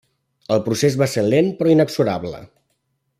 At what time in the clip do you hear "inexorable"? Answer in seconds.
1.75-2.41